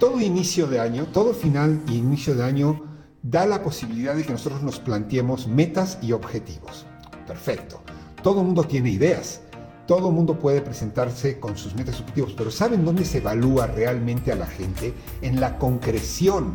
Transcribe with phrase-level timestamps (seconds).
[0.00, 2.80] Todo inicio de año, todo final y inicio de año
[3.22, 6.86] da la posibilidad de que nosotros nos planteemos metas y objetivos.
[7.26, 7.82] Perfecto.
[8.22, 9.42] Todo mundo tiene ideas.
[9.86, 13.66] Todo el mundo puede presentarse con sus metas y objetivos, pero ¿saben dónde se evalúa
[13.66, 14.94] realmente a la gente?
[15.20, 16.54] En la concreción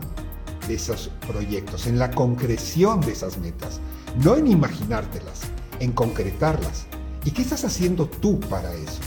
[0.68, 3.80] de esos proyectos, en la concreción de esas metas,
[4.23, 5.41] no en imaginártelas,
[5.80, 6.88] en concretarlas.
[7.23, 9.02] ¿Y qué estás haciendo tú para eso?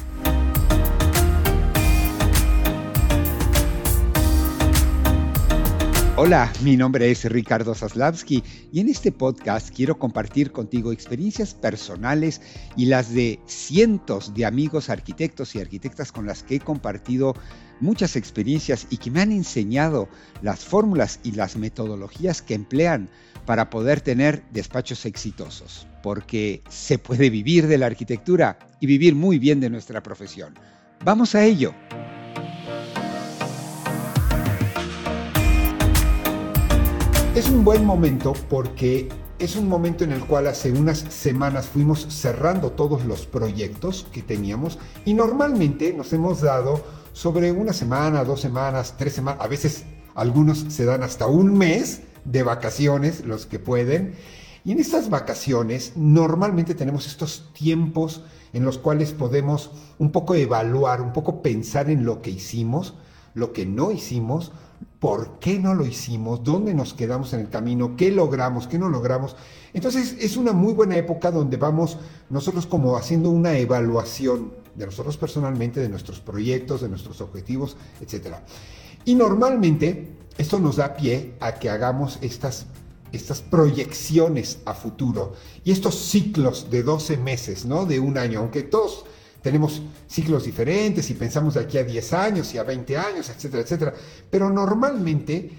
[6.20, 8.42] Hola, mi nombre es Ricardo Zaslavsky
[8.72, 12.40] y en este podcast quiero compartir contigo experiencias personales
[12.76, 17.36] y las de cientos de amigos arquitectos y arquitectas con las que he compartido
[17.78, 20.08] muchas experiencias y que me han enseñado
[20.42, 23.10] las fórmulas y las metodologías que emplean
[23.46, 29.38] para poder tener despachos exitosos, porque se puede vivir de la arquitectura y vivir muy
[29.38, 30.58] bien de nuestra profesión.
[31.04, 31.72] Vamos a ello.
[37.34, 39.08] Es un buen momento porque
[39.38, 44.22] es un momento en el cual hace unas semanas fuimos cerrando todos los proyectos que
[44.22, 49.84] teníamos y normalmente nos hemos dado sobre una semana, dos semanas, tres semanas, a veces
[50.14, 54.14] algunos se dan hasta un mes de vacaciones, los que pueden.
[54.64, 58.22] Y en estas vacaciones normalmente tenemos estos tiempos
[58.52, 62.94] en los cuales podemos un poco evaluar, un poco pensar en lo que hicimos,
[63.34, 64.52] lo que no hicimos,
[65.00, 68.88] por qué no lo hicimos, dónde nos quedamos en el camino, qué logramos, qué no
[68.88, 69.36] logramos.
[69.72, 71.98] Entonces es una muy buena época donde vamos
[72.30, 78.36] nosotros como haciendo una evaluación de nosotros personalmente, de nuestros proyectos, de nuestros objetivos, etc.
[79.04, 82.66] Y normalmente esto nos da pie a que hagamos estas,
[83.12, 87.86] estas proyecciones a futuro y estos ciclos de 12 meses, ¿no?
[87.86, 89.04] De un año, aunque todos
[89.42, 93.62] tenemos ciclos diferentes y pensamos de aquí a 10 años y a 20 años, etcétera,
[93.62, 93.94] etcétera.
[94.30, 95.50] Pero normalmente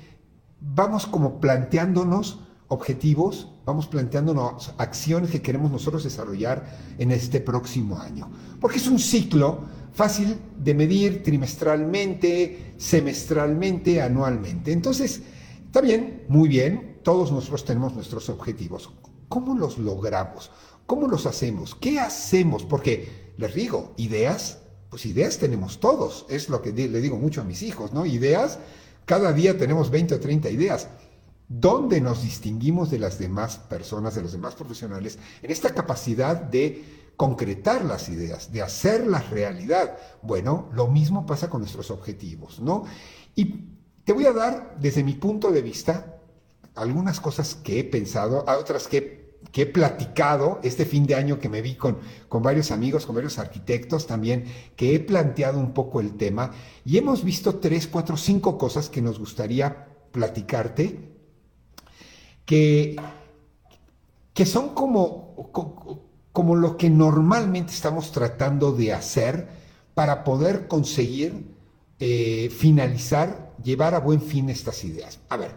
[0.59, 6.65] vamos como planteándonos objetivos, vamos planteándonos acciones que queremos nosotros desarrollar
[6.97, 8.29] en este próximo año.
[8.59, 9.61] Porque es un ciclo
[9.93, 14.71] fácil de medir trimestralmente, semestralmente, anualmente.
[14.71, 15.21] Entonces,
[15.65, 18.91] está bien, muy bien, todos nosotros tenemos nuestros objetivos.
[19.27, 20.51] ¿Cómo los logramos?
[20.85, 21.75] ¿Cómo los hacemos?
[21.75, 22.63] ¿Qué hacemos?
[22.63, 27.45] Porque les digo, ideas, pues ideas tenemos todos, es lo que le digo mucho a
[27.45, 28.05] mis hijos, ¿no?
[28.05, 28.59] Ideas,
[29.05, 30.89] cada día tenemos 20 o 30 ideas.
[31.47, 37.11] ¿Dónde nos distinguimos de las demás personas, de los demás profesionales, en esta capacidad de
[37.15, 39.97] concretar las ideas, de hacerlas realidad?
[40.21, 42.83] Bueno, lo mismo pasa con nuestros objetivos, ¿no?
[43.35, 43.69] Y
[44.03, 46.19] te voy a dar, desde mi punto de vista,
[46.75, 49.18] algunas cosas que he pensado, otras que
[49.51, 53.15] que he platicado este fin de año que me vi con, con varios amigos, con
[53.15, 54.45] varios arquitectos también,
[54.75, 56.51] que he planteado un poco el tema
[56.85, 60.99] y hemos visto tres, cuatro, cinco cosas que nos gustaría platicarte,
[62.45, 62.95] que,
[64.33, 65.51] que son como,
[66.31, 69.47] como, lo que normalmente estamos tratando de hacer
[69.93, 71.55] para poder conseguir
[71.99, 75.19] eh, finalizar, llevar a buen fin estas ideas.
[75.29, 75.51] A ver,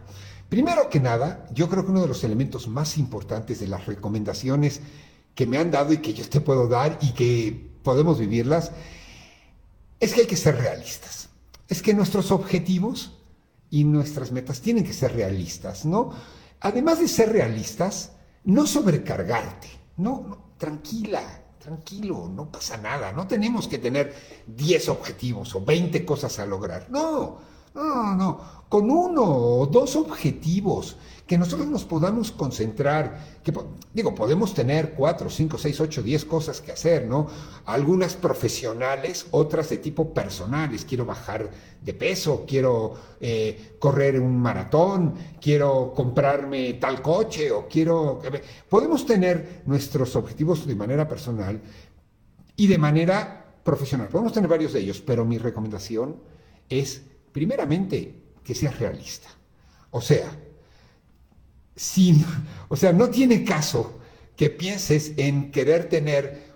[0.52, 4.82] Primero que nada, yo creo que uno de los elementos más importantes de las recomendaciones
[5.34, 8.70] que me han dado y que yo te puedo dar y que podemos vivirlas,
[9.98, 11.30] es que hay que ser realistas.
[11.68, 13.16] Es que nuestros objetivos
[13.70, 16.12] y nuestras metas tienen que ser realistas, ¿no?
[16.60, 18.12] Además de ser realistas,
[18.44, 21.22] no sobrecargarte, no, tranquila,
[21.60, 24.14] tranquilo, no pasa nada, no tenemos que tener
[24.48, 27.38] 10 objetivos o 20 cosas a lograr, no,
[27.74, 30.96] no, no, con uno o dos objetivos
[31.26, 33.54] que nosotros nos podamos concentrar, que
[33.94, 37.26] digo, podemos tener cuatro, cinco, seis, ocho, diez cosas que hacer, ¿no?
[37.64, 41.48] Algunas profesionales, otras de tipo personales, quiero bajar
[41.80, 48.20] de peso, quiero eh, correr un maratón, quiero comprarme tal coche o quiero...
[48.68, 51.62] Podemos tener nuestros objetivos de manera personal
[52.56, 56.16] y de manera profesional, podemos tener varios de ellos, pero mi recomendación
[56.68, 59.28] es, primeramente, que seas realista.
[59.90, 60.30] O sea,
[62.68, 63.98] o sea, no tiene caso
[64.36, 66.52] que pienses en querer tener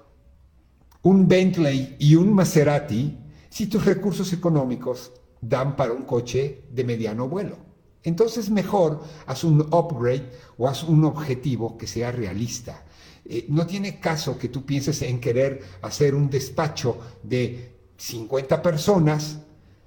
[1.03, 3.17] un Bentley y un Maserati
[3.49, 7.57] si tus recursos económicos dan para un coche de mediano vuelo.
[8.03, 12.85] Entonces mejor haz un upgrade o haz un objetivo que sea realista.
[13.25, 19.41] Eh, no tiene caso que tú pienses en querer hacer un despacho de 50 personas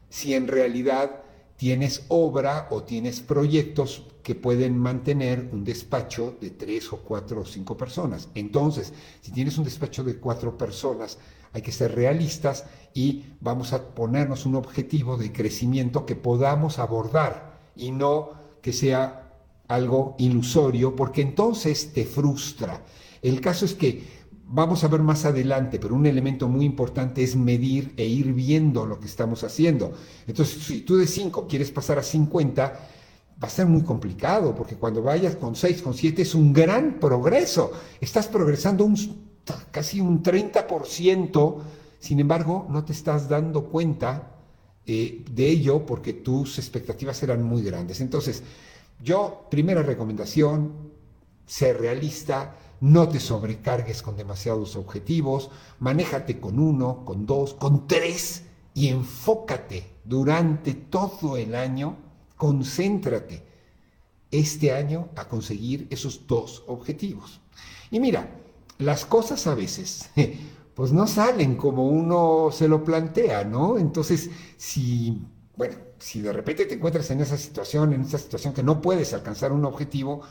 [0.10, 1.24] si en realidad
[1.58, 7.46] tienes obra o tienes proyectos que pueden mantener un despacho de tres o cuatro o
[7.46, 8.30] cinco personas.
[8.36, 11.18] Entonces, si tienes un despacho de cuatro personas,
[11.52, 17.60] hay que ser realistas y vamos a ponernos un objetivo de crecimiento que podamos abordar
[17.76, 18.32] y no
[18.62, 19.34] que sea
[19.68, 22.84] algo ilusorio, porque entonces te frustra.
[23.22, 24.04] El caso es que
[24.52, 28.86] vamos a ver más adelante, pero un elemento muy importante es medir e ir viendo
[28.86, 29.94] lo que estamos haciendo.
[30.28, 32.64] Entonces, si tú de 5 quieres pasar a 50,
[33.42, 37.00] va a ser muy complicado, porque cuando vayas con 6, con 7 es un gran
[37.00, 37.72] progreso.
[38.02, 38.98] Estás progresando un,
[39.72, 41.58] casi un 30%,
[42.00, 44.32] sin embargo, no te estás dando cuenta
[44.86, 48.02] eh, de ello porque tus expectativas eran muy grandes.
[48.02, 48.42] Entonces,
[49.02, 50.90] yo, primera recomendación,
[51.46, 55.50] ser realista, no te sobrecargues con demasiados objetivos,
[55.80, 58.44] manéjate con uno, con dos, con tres
[58.74, 61.98] y enfócate durante todo el año,
[62.38, 63.44] concéntrate
[64.32, 67.42] este año a conseguir esos dos objetivos.
[67.92, 68.30] Y mira,
[68.78, 70.10] las cosas a veces
[70.74, 73.78] pues no salen como uno se lo plantea, ¿no?
[73.78, 75.22] Entonces, si,
[75.58, 79.14] bueno, si de repente te encuentras en esa situación, en esa situación que no puedes
[79.14, 80.22] alcanzar un objetivo,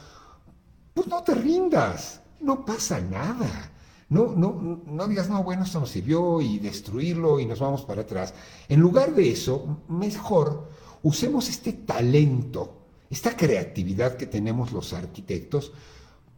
[0.94, 3.72] pues no te rindas no pasa nada.
[4.10, 8.02] No, no, no digas, no, bueno, esto nos sirvió y destruirlo y nos vamos para
[8.02, 8.32] atrás.
[8.68, 10.70] En lugar de eso, mejor
[11.02, 15.72] usemos este talento, esta creatividad que tenemos los arquitectos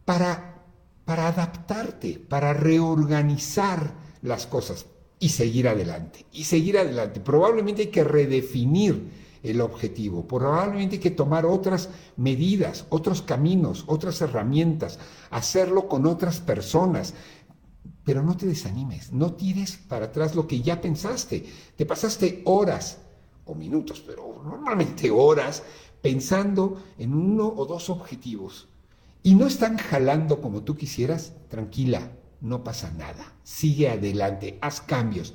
[0.03, 0.65] para,
[1.05, 4.85] para adaptarte, para reorganizar las cosas
[5.19, 6.25] y seguir adelante.
[6.33, 7.21] Y seguir adelante.
[7.21, 10.27] Probablemente hay que redefinir el objetivo.
[10.27, 14.99] Probablemente hay que tomar otras medidas, otros caminos, otras herramientas,
[15.29, 17.13] hacerlo con otras personas.
[18.03, 21.45] Pero no te desanimes, no tires para atrás lo que ya pensaste.
[21.75, 22.99] Te pasaste horas
[23.45, 25.63] o minutos, pero normalmente horas
[26.01, 28.67] pensando en uno o dos objetivos
[29.23, 32.11] y no están jalando como tú quisieras, tranquila,
[32.41, 33.33] no pasa nada.
[33.43, 35.33] Sigue adelante, haz cambios.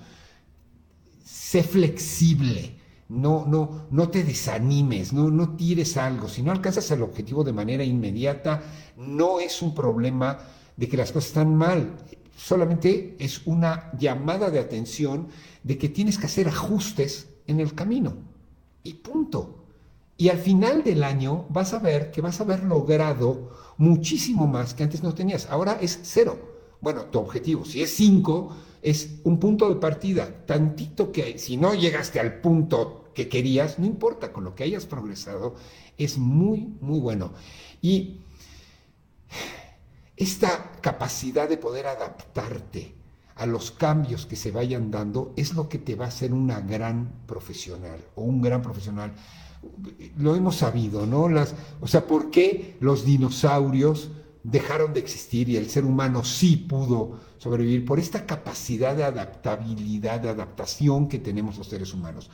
[1.25, 2.76] Sé flexible
[3.09, 6.29] no, no, no te desanimes, no, no tires algo.
[6.29, 8.63] Si no alcanzas el objetivo de manera inmediata,
[8.97, 10.39] no es un problema
[10.77, 11.97] de que las cosas están mal.
[12.37, 15.29] Solamente es una llamada de atención
[15.63, 18.15] de que tienes que hacer ajustes en el camino.
[18.83, 19.65] Y punto.
[20.19, 24.75] Y al final del año vas a ver que vas a haber logrado muchísimo más
[24.75, 25.47] que antes no tenías.
[25.51, 26.39] Ahora es cero.
[26.81, 28.55] Bueno, tu objetivo, si es cinco,
[28.87, 33.85] es un punto de partida, tantito que si no llegaste al punto que querías, no
[33.85, 35.57] importa, con lo que hayas progresado,
[35.99, 37.33] es muy, muy bueno.
[37.83, 38.21] Y
[40.17, 42.95] esta capacidad de poder adaptarte
[43.35, 46.61] a los cambios que se vayan dando es lo que te va a hacer una
[46.61, 49.13] gran profesional o un gran profesional.
[50.17, 51.29] Lo hemos sabido, ¿no?
[51.29, 54.11] Las, o sea, ¿por qué los dinosaurios
[54.47, 60.21] dejaron de existir y el ser humano sí pudo sobrevivir por esta capacidad de adaptabilidad,
[60.21, 62.31] de adaptación que tenemos los seres humanos.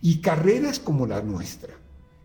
[0.00, 1.74] Y carreras como la nuestra,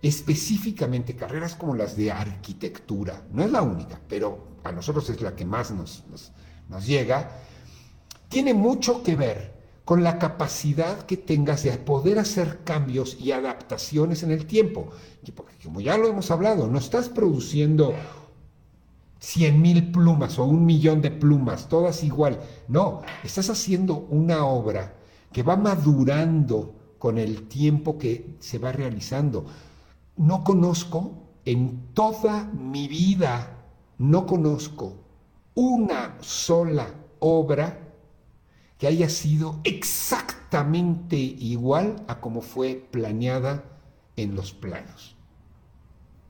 [0.04, 5.36] específicamente carreras como las de arquitectura, no es la única, pero a nosotros es la
[5.36, 6.04] que más nos,
[6.70, 7.32] nos, llega,
[8.30, 9.54] tiene mucho que ver
[9.84, 14.92] con la capacidad que tengas de poder hacer cambios y adaptaciones en el tiempo.
[15.36, 17.94] Porque como ya lo hemos hablado, no estás produciendo
[19.24, 22.42] 100 mil plumas o un millón de plumas, todas igual.
[22.68, 24.96] No, estás haciendo una obra
[25.32, 29.46] que va madurando con el tiempo que se va realizando.
[30.18, 31.14] No conozco
[31.46, 33.64] en toda mi vida,
[33.98, 34.98] no conozco
[35.56, 37.80] una sola obra
[38.78, 43.64] que haya sido exactamente igual a como fue planeada
[44.18, 45.16] en los planos.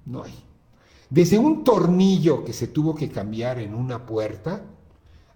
[0.06, 0.53] No hay.
[1.13, 4.65] Desde un tornillo que se tuvo que cambiar en una puerta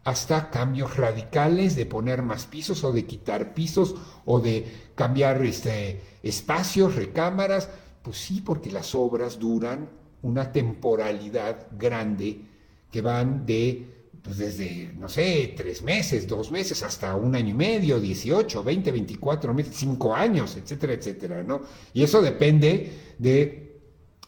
[0.06, 3.94] hasta cambios radicales de poner más pisos o de quitar pisos
[4.26, 4.66] o de
[4.96, 7.70] cambiar este, espacios, recámaras.
[8.02, 9.88] Pues sí, porque las obras duran
[10.24, 12.42] una temporalidad grande
[12.90, 13.94] que van de
[14.24, 18.92] pues desde, no sé, tres meses, dos meses, hasta un año y medio, 18, 20,
[18.92, 21.62] 24 meses, cinco años, etcétera, etcétera, ¿no?
[21.94, 23.67] Y eso depende de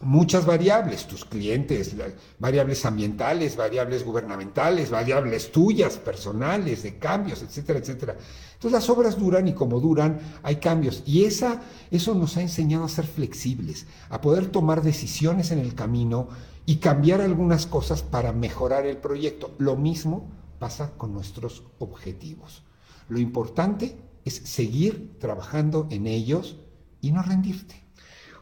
[0.01, 1.93] muchas variables, tus clientes,
[2.39, 8.15] variables ambientales, variables gubernamentales, variables tuyas, personales, de cambios, etcétera, etcétera.
[8.53, 11.03] Entonces las obras duran y como duran hay cambios.
[11.05, 15.75] Y esa, eso nos ha enseñado a ser flexibles, a poder tomar decisiones en el
[15.75, 16.29] camino
[16.65, 19.53] y cambiar algunas cosas para mejorar el proyecto.
[19.57, 20.29] Lo mismo
[20.59, 22.63] pasa con nuestros objetivos.
[23.09, 26.57] Lo importante es seguir trabajando en ellos
[27.01, 27.88] y no rendirte.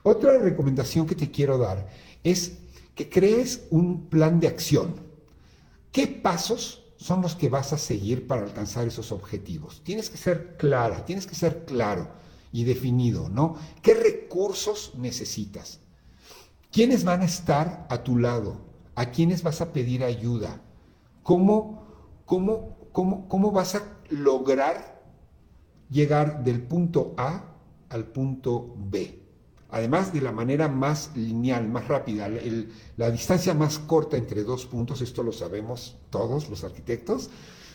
[0.07, 1.89] Otra recomendación que te quiero dar
[2.23, 2.59] es
[2.95, 4.95] que crees un plan de acción.
[5.91, 9.81] ¿Qué pasos son los que vas a seguir para alcanzar esos objetivos.
[9.83, 12.07] Tienes que ser clara, tienes que ser claro
[12.53, 13.57] y definido, ¿no?
[13.81, 15.81] ¿Qué recursos necesitas?
[16.71, 18.61] ¿Quiénes van a estar a tu lado?
[18.95, 20.61] ¿A quiénes vas a pedir ayuda?
[21.21, 21.83] ¿Cómo,
[22.25, 25.03] cómo, cómo, cómo vas a lograr
[25.89, 27.43] llegar del punto A
[27.89, 29.26] al punto B?
[29.69, 32.29] Además de la manera más lineal, más rápida,
[32.95, 37.29] la distancia más corta entre dos puntos, esto lo sabemos todos los arquitectos,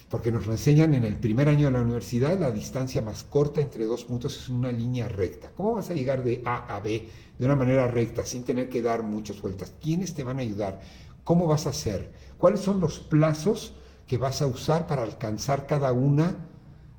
[0.09, 3.61] porque nos lo enseñan en el primer año de la universidad, la distancia más corta
[3.61, 5.51] entre dos puntos es una línea recta.
[5.57, 7.09] ¿Cómo vas a llegar de A a B
[7.39, 9.73] de una manera recta, sin tener que dar muchas vueltas?
[9.81, 10.81] ¿Quiénes te van a ayudar?
[11.25, 12.13] ¿Cómo vas a hacer?
[12.37, 13.75] ¿Cuáles son los plazos
[14.07, 16.49] que vas a usar para alcanzar cada una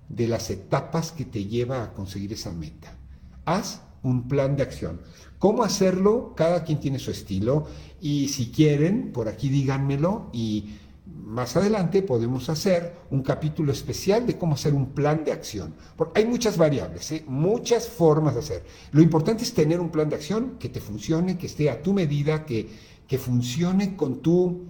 [0.10, 2.98] de las etapas que te lleva a conseguir esa meta?
[3.46, 5.02] Haz un plan de acción.
[5.40, 6.34] ¿Cómo hacerlo?
[6.36, 7.66] Cada quien tiene su estilo
[8.00, 14.38] y si quieren, por aquí díganmelo y más adelante podemos hacer un capítulo especial de
[14.38, 15.74] cómo hacer un plan de acción.
[15.96, 17.24] Porque hay muchas variables, ¿eh?
[17.28, 18.64] muchas formas de hacer.
[18.92, 21.94] Lo importante es tener un plan de acción que te funcione, que esté a tu
[21.94, 22.70] medida, que,
[23.08, 24.66] que funcione con tu,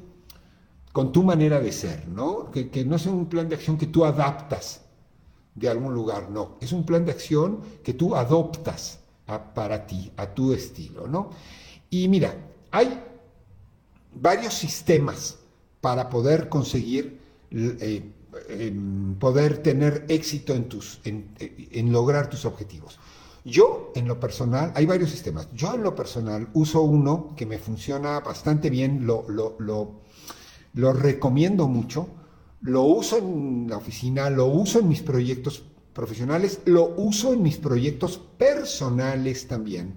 [0.92, 2.50] con tu manera de ser, ¿no?
[2.50, 4.82] Que, que no sea un plan de acción que tú adaptas
[5.56, 6.58] de algún lugar, no.
[6.62, 11.30] Es un plan de acción que tú adoptas para ti, a tu estilo, ¿no?
[11.90, 12.36] Y mira,
[12.72, 13.00] hay
[14.14, 15.38] varios sistemas
[15.82, 17.20] para poder conseguir,
[17.52, 18.12] eh,
[18.50, 23.00] em, poder tener éxito en, tus, en, lograr tus objetivos.
[23.46, 25.50] Yo, en lo personal, hay varios sistemas.
[25.54, 29.58] Yo, en lo personal, uso uno que me funciona bastante bien, lo, lo,
[30.74, 32.08] lo recomiendo mucho,
[32.62, 35.64] lo uso en la oficina, lo uso en mis proyectos
[35.94, 39.94] profesionales, lo uso en mis proyectos personales también.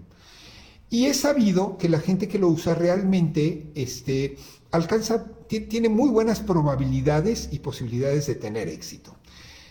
[0.89, 4.37] Y he sabido que la gente que lo usa realmente este,
[4.71, 9.17] alcanza, tiene muy buenas probabilidades y posibilidades de tener éxito.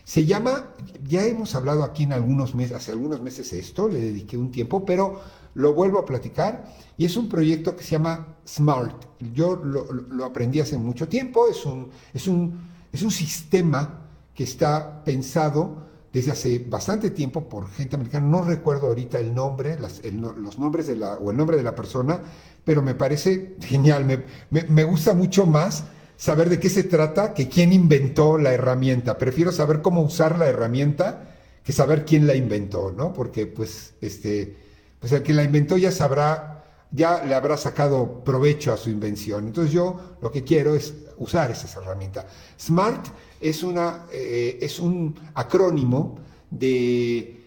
[0.03, 0.74] Se llama,
[1.08, 4.86] ya hemos hablado aquí en algunos meses, hace algunos meses esto, le dediqué un tiempo,
[4.86, 5.22] pero
[5.55, 6.65] lo vuelvo a platicar
[6.98, 9.05] y es un proyecto que se llama SMART.
[9.34, 14.01] Yo lo, lo aprendí hace mucho tiempo, es un, es, un, es un sistema
[14.36, 15.85] que está pensado
[16.15, 21.31] desde hace bastante tiempo por gente americana, no recuerdo ahorita el nombre, los nombres o
[21.31, 22.22] el nombre de la persona,
[22.63, 25.84] pero me parece genial, me, me, gusta mucho más
[26.15, 29.17] saber de qué se trata que quién inventó la herramienta.
[29.17, 33.12] Prefiero saber cómo usar la herramienta que saber quién la inventó, ¿no?
[33.12, 34.55] Porque pues, este,
[35.01, 39.48] pues el que la inventó ya sabrá, ya le habrá sacado provecho a su invención.
[39.48, 42.25] Entonces yo lo que quiero es usar esa herramienta.
[42.57, 43.05] Smart
[43.39, 47.42] es, una, eh, es un acrónimo de,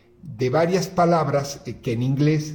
[0.50, 2.54] varias palabras eh, que en inglés,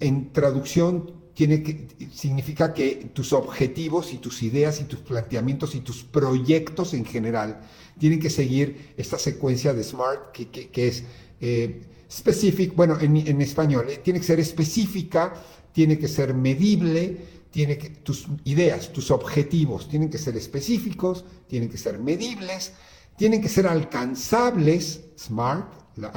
[0.00, 5.80] en traducción, tiene que, significa que tus objetivos y tus ideas y tus planteamientos y
[5.80, 7.60] tus proyectos en general
[7.96, 11.04] tienen que seguir esta secuencia de SMART que, es
[11.40, 11.82] eh,
[12.74, 15.34] bueno, en, en español, tiene que ser específica,
[15.72, 17.18] tiene que ser medible,
[17.50, 22.72] tiene que, tus ideas, tus objetivos tienen que ser específicos, tienen que ser medibles,
[23.16, 26.12] tienen que ser alcanzables, SMART, la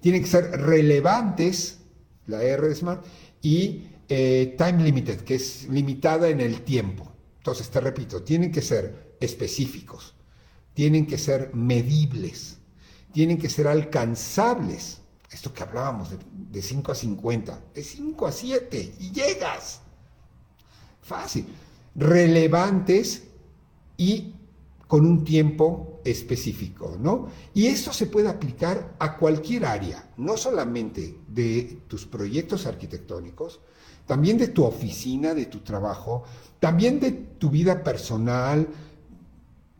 [0.00, 1.78] tienen que ser relevantes,
[2.26, 3.04] la R de SMART,
[3.40, 7.10] y eh, time limited, que es limitada en el tiempo.
[7.38, 10.14] Entonces, te repito, tienen que ser específicos,
[10.74, 12.58] tienen que ser medibles,
[13.12, 15.00] tienen que ser alcanzables.
[15.30, 19.80] Esto que hablábamos de, de 5 a 50, de 5 a 7, y llegas.
[21.02, 21.46] Fácil.
[21.94, 23.24] Relevantes
[23.96, 24.34] y
[24.86, 27.28] con un tiempo específico, ¿no?
[27.54, 33.60] Y esto se puede aplicar a cualquier área, no solamente de tus proyectos arquitectónicos,
[34.06, 36.24] también de tu oficina, de tu trabajo,
[36.58, 38.66] también de tu vida personal,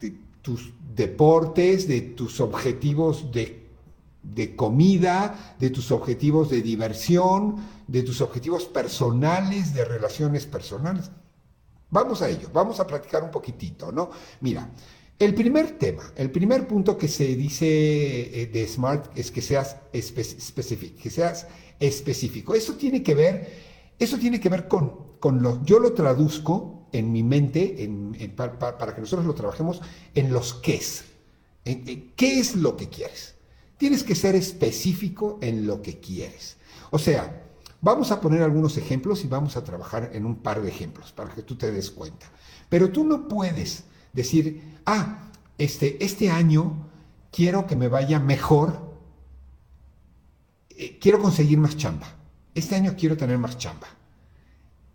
[0.01, 3.60] de tus deportes, de tus objetivos de,
[4.23, 11.11] de comida, de tus objetivos de diversión, de tus objetivos personales, de relaciones personales.
[11.91, 14.11] Vamos a ello, vamos a platicar un poquitito, ¿no?
[14.41, 14.71] Mira,
[15.19, 17.67] el primer tema, el primer punto que se dice
[18.43, 21.47] eh, de Smart es que seas específico, que seas
[21.79, 22.55] específico.
[22.55, 23.53] Eso tiene que ver,
[23.99, 28.95] eso tiene que ver con, con lo, yo lo traduzco en mi mente, en, para,
[28.95, 29.81] que nosotros lo trabajemos,
[30.15, 31.05] en los qués.
[31.65, 33.35] ¿Qué es lo que quieres?
[33.81, 36.57] Tienes que ser específico en lo que quieres.
[36.93, 37.51] O sea,
[37.83, 41.31] Vamos a poner algunos ejemplos y vamos a trabajar en un par de ejemplos para
[41.35, 42.27] que tú te des cuenta.
[42.69, 46.91] Pero tú no puedes decir, ah, este, este año
[47.33, 48.97] quiero que me vaya mejor,
[50.69, 52.07] eh, quiero conseguir más chamba.
[52.55, 53.87] Este año quiero tener más chamba.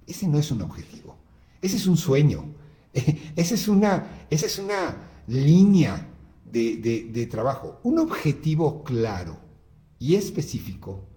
[0.06, 1.18] Ese no es un objetivo,
[1.64, 2.46] ese es un sueño,
[2.94, 6.08] es una, esa es una línea
[6.52, 9.38] de, trabajo, un objetivo claro
[10.00, 11.10] y específico,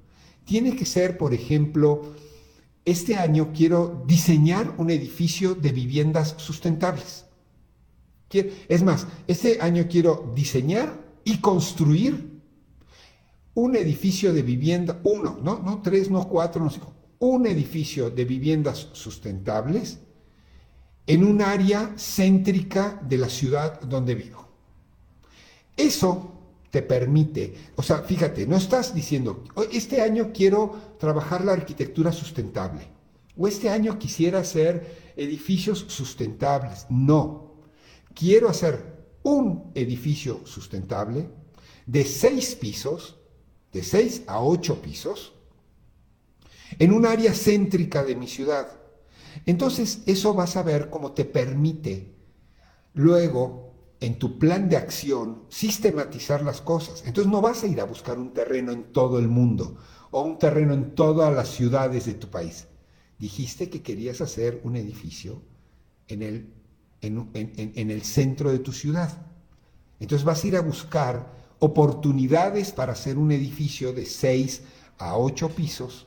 [0.45, 2.15] tiene que ser, por ejemplo,
[2.85, 7.27] este año quiero diseñar un edificio de viviendas sustentables.
[8.31, 12.41] Es más, este año quiero diseñar y construir
[13.55, 18.25] un edificio de vivienda, uno, no, no tres, no cuatro, no cinco, un edificio de
[18.25, 19.99] viviendas sustentables
[21.07, 24.48] en un área céntrica de la ciudad donde vivo.
[25.79, 26.35] Eso
[26.71, 32.87] te permite, o sea, fíjate, no estás diciendo, este año quiero trabajar la arquitectura sustentable,
[33.37, 36.87] o este año quisiera hacer edificios sustentables.
[36.91, 37.55] No,
[38.13, 41.31] quiero hacer un edificio sustentable
[41.87, 43.17] de seis pisos,
[43.73, 45.33] de seis a ocho pisos,
[46.79, 48.69] en un área céntrica de mi ciudad.
[49.47, 52.15] Entonces, eso vas a ver cómo te permite
[52.95, 53.68] luego
[54.01, 57.03] en tu plan de acción sistematizar las cosas.
[57.07, 59.77] Entonces no vas a ir a buscar un terreno en todo el mundo
[60.11, 62.69] o un terreno en todas las ciudades de tu país.
[63.19, 65.43] Dijiste que querías hacer un edificio
[66.07, 66.53] en el,
[67.01, 69.27] en, el centro de tu ciudad.
[69.99, 74.63] Entonces vas a ir a buscar oportunidades para hacer un edificio de 6
[74.99, 76.07] a 8 pisos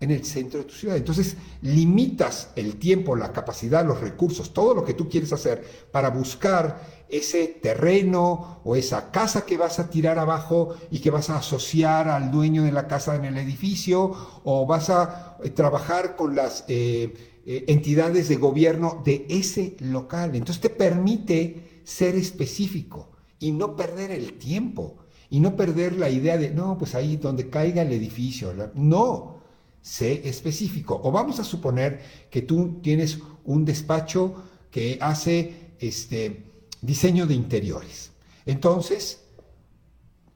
[0.00, 0.96] en el centro de tu ciudad.
[0.96, 6.08] Entonces limitas el tiempo, la capacidad, los recursos, todo lo que tú quieres hacer para
[6.08, 11.38] buscar ese terreno o esa casa que vas a tirar abajo y que vas a
[11.38, 14.12] asociar al dueño de la casa en el edificio
[14.44, 20.34] o vas a eh, trabajar con las eh, eh, entidades de gobierno de ese local.
[20.34, 24.98] Entonces te permite ser específico y no perder el tiempo
[25.30, 28.52] y no perder la idea de, no, pues ahí donde caiga el edificio.
[28.74, 29.38] No,
[29.80, 31.00] sé específico.
[31.02, 32.00] O vamos a suponer
[32.30, 34.34] que tú tienes un despacho
[34.70, 36.47] que hace este
[36.82, 38.12] diseño de interiores.
[38.46, 39.24] Entonces,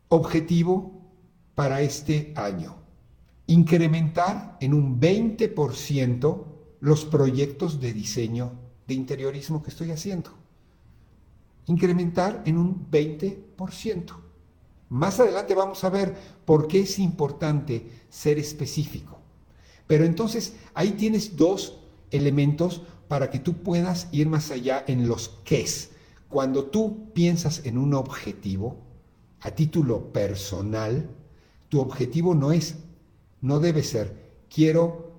[0.08, 1.02] objetivo
[1.54, 2.76] para este año,
[3.46, 6.44] incrementar en un 20%
[6.80, 8.52] los proyectos de diseño
[8.86, 10.30] de interiorismo que estoy haciendo.
[11.66, 14.16] Incrementar en un 20%.
[14.88, 19.18] Más adelante vamos a ver por qué es importante ser específico.
[19.86, 21.78] Pero entonces ahí tienes dos
[22.10, 25.91] elementos para que tú puedas ir más allá en los qués.
[26.32, 28.78] Cuando tú piensas en un objetivo,
[29.40, 31.10] a título personal,
[31.68, 32.76] tu objetivo no es,
[33.42, 35.12] no debe ser, quiero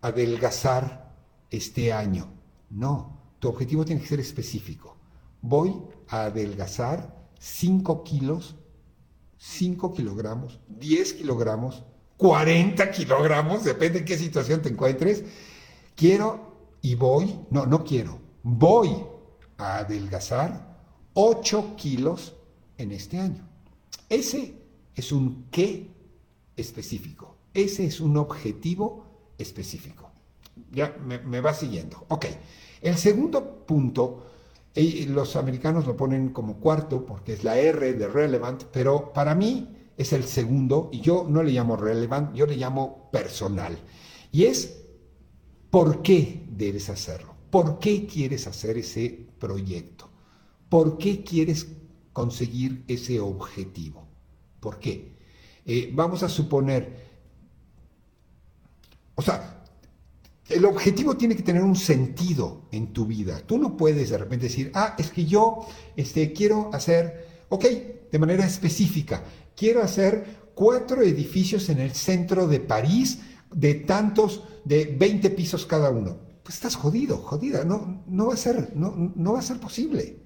[0.00, 1.14] adelgazar
[1.50, 2.28] este año.
[2.68, 4.96] No, tu objetivo tiene que ser específico.
[5.40, 5.74] Voy
[6.08, 8.56] a adelgazar 5 kilos,
[9.38, 11.84] 5 kilogramos, 10 kilogramos
[12.20, 15.24] 40 kilogramos, depende en qué situación te encuentres.
[15.94, 18.90] Quiero y voy, no, no quiero, voy
[19.60, 20.78] a adelgazar
[21.14, 22.34] 8 kilos
[22.78, 23.46] en este año.
[24.08, 24.54] Ese
[24.94, 25.90] es un qué
[26.56, 27.36] específico.
[27.54, 29.06] Ese es un objetivo
[29.38, 30.10] específico.
[30.72, 32.04] Ya me, va siguiendo.
[32.08, 32.26] Ok.
[32.82, 34.26] El segundo punto,
[34.74, 39.76] los americanos lo ponen como cuarto porque es la R de relevant, pero para mí
[39.96, 43.76] es el segundo, y yo no le llamo relevant, yo le llamo personal.
[44.32, 44.80] Y es
[45.68, 50.08] por qué debes hacerlo, por qué quieres hacer ese proyecto,
[50.68, 51.66] por qué quieres
[52.12, 54.06] conseguir ese objetivo,
[54.60, 55.16] por qué.
[55.66, 56.96] Eh, vamos a suponer,
[59.14, 59.64] o sea,
[60.48, 63.40] el objetivo tiene que tener un sentido en tu vida.
[63.46, 67.64] Tú no puedes de repente decir, ah, es que yo este, quiero hacer, ok,
[68.10, 69.22] de manera específica,
[69.54, 73.20] quiero hacer cuatro edificios en el centro de París
[73.54, 76.29] de tantos, de 20 pisos cada uno.
[76.42, 80.18] Pues estás jodido, jodida, no, no, va, a ser, no, no va a ser posible.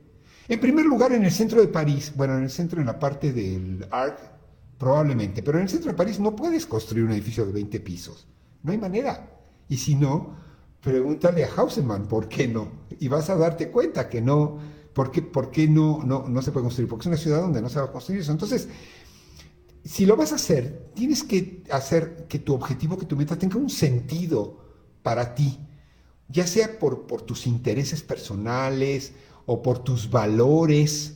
[0.48, 3.32] En primer lugar, en el centro de París, bueno, en el centro, en la parte
[3.32, 4.18] del Arc,
[4.78, 8.26] probablemente, pero en el centro de París no puedes construir un edificio de 20 pisos.
[8.62, 9.30] No hay manera.
[9.68, 10.36] Y si no,
[10.80, 12.68] pregúntale a Hausemann por qué no.
[12.98, 14.58] Y vas a darte cuenta que no,
[14.92, 16.88] por qué, por qué no, no, no se puede construir.
[16.88, 18.32] Porque es una ciudad donde no se va a construir eso.
[18.32, 18.68] Entonces,
[19.84, 23.56] si lo vas a hacer, tienes que hacer que tu objetivo, que tu meta tenga
[23.56, 24.58] un sentido
[25.02, 25.58] para ti,
[26.28, 29.12] ya sea por, tus intereses personales
[29.46, 31.14] o por tus valores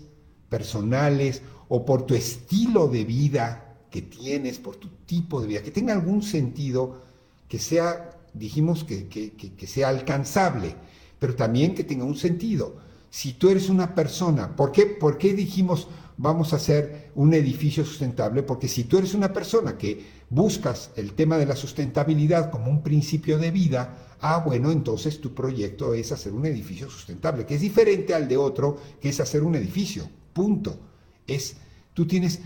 [0.48, 5.70] personales o por tu estilo de vida que tienes, por tu tipo de vida, que
[5.70, 7.02] tenga algún sentido,
[7.48, 10.76] que sea, dijimos, que, que sea alcanzable,
[11.18, 12.76] pero también que tenga un sentido.
[13.10, 17.84] Si tú eres una persona, ¿por qué, por qué dijimos vamos a hacer un edificio
[17.84, 22.70] sustentable, porque si tú eres una persona que buscas el tema de la sustentabilidad como
[22.70, 27.54] un principio de vida, Ah, bueno, entonces tu proyecto es hacer un edificio sustentable, que
[27.54, 30.08] es diferente al de otro, que es hacer un edificio.
[30.32, 30.78] Punto.
[31.26, 31.56] Es,
[31.94, 32.40] tú tienes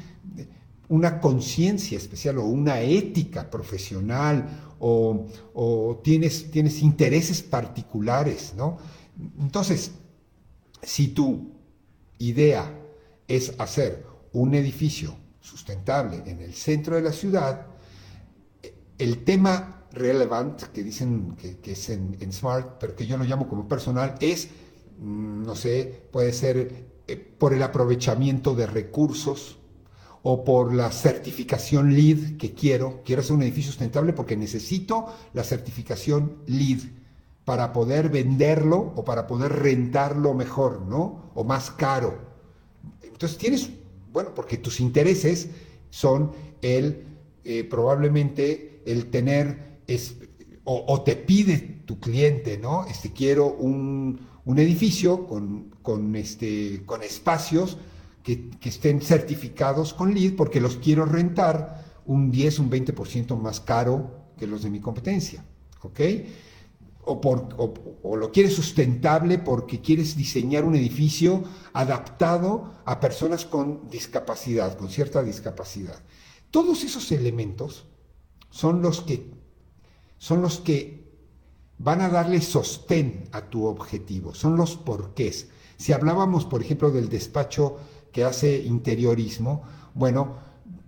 [0.88, 8.78] una conciencia especial o una ética profesional o, o, tienes, tienes intereses particulares, ¿no?
[9.40, 9.92] Entonces,
[10.82, 11.52] si tu
[12.18, 12.78] idea
[13.28, 17.66] es hacer un edificio sustentable en el centro de la ciudad,
[18.98, 23.68] el tema relevant que dicen que, es en, Smart, pero que yo lo llamo como
[23.68, 24.48] personal, es,
[24.98, 29.58] mm, no sé, puede ser eh, por el aprovechamiento de recursos
[30.22, 33.02] o por la certificación LEED que quiero.
[33.04, 36.82] Quiero hacer un edificio sustentable porque necesito la certificación LEED
[37.44, 41.32] para poder venderlo o para poder rentarlo mejor, ¿no?
[41.34, 42.18] O más caro.
[43.02, 43.70] Entonces tienes,
[44.12, 45.48] bueno, porque tus intereses
[45.90, 47.04] son el
[47.44, 49.71] eh, probablemente el tener,
[50.64, 52.86] o, te pide tu cliente, ¿no?
[52.86, 54.20] Este, quiero un,
[54.56, 57.78] edificio con, este, con espacios
[58.22, 64.22] que, estén certificados con LEED porque los quiero rentar un 10, un 20% más caro
[64.36, 65.44] que los de mi competencia,
[65.82, 66.00] ¿ok?
[67.04, 73.88] O, por, o, lo quieres sustentable porque quieres diseñar un edificio adaptado a personas con
[73.88, 76.00] discapacidad, con cierta discapacidad.
[76.52, 77.86] Todos esos elementos
[78.50, 79.41] son los que,
[80.22, 81.02] son los que
[81.78, 85.48] van a darle sostén a tu objetivo, son los porqués.
[85.76, 87.78] Si hablábamos, por ejemplo, del despacho
[88.12, 90.36] que hace interiorismo, bueno,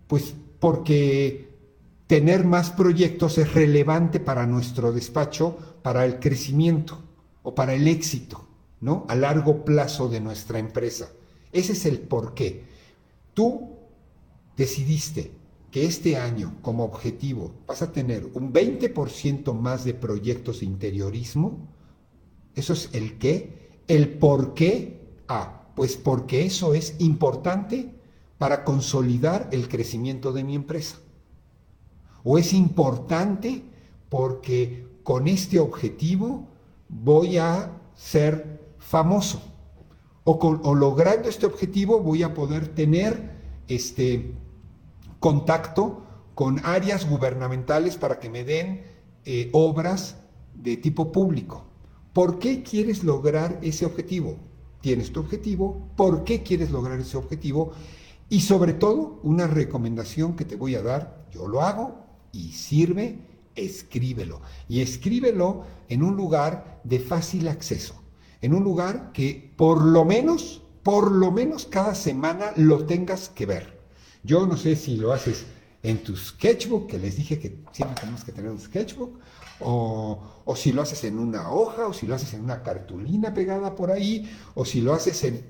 [0.06, 1.52] pues porque
[2.06, 7.02] tener más proyectos es relevante para nuestro despacho, para el crecimiento
[7.42, 8.46] o para el éxito,
[8.82, 9.04] ¿no?
[9.08, 11.08] A largo plazo de nuestra empresa.
[11.50, 12.66] Ese es el porqué.
[13.34, 13.78] Tú
[14.56, 15.32] decidiste
[15.74, 21.66] que este año como objetivo vas a tener un 20% más de proyectos de interiorismo,
[22.54, 25.00] eso es el qué, el por qué.
[25.26, 27.92] Ah, pues porque eso es importante
[28.38, 30.98] para consolidar el crecimiento de mi empresa.
[32.22, 33.64] O es importante
[34.08, 36.46] porque con este objetivo
[36.88, 39.42] voy a ser famoso.
[40.22, 43.34] O, o logrando este objetivo voy a poder tener
[43.66, 44.36] este,
[45.24, 46.02] contacto
[46.34, 48.82] con áreas gubernamentales para que me den
[49.24, 50.18] eh, obras
[50.52, 51.64] de tipo público.
[52.12, 54.36] ¿Por qué quieres lograr ese objetivo?
[54.82, 57.72] Tienes tu objetivo, ¿por qué quieres lograr ese objetivo?
[58.28, 63.18] Y sobre todo, una recomendación que te voy a dar, yo lo hago y sirve,
[63.54, 64.42] escríbelo.
[64.68, 67.94] Y escríbelo en un lugar de fácil acceso,
[68.42, 73.46] en un lugar que por lo menos, por lo menos cada semana lo tengas que
[73.46, 73.73] ver.
[74.24, 75.44] Yo no sé si lo haces
[75.82, 79.20] en tu sketchbook, que les dije que siempre tenemos que tener un sketchbook,
[79.60, 83.74] o, si lo haces en una hoja, o si lo haces en una cartulina pegada
[83.76, 85.44] por ahí, o si lo haces en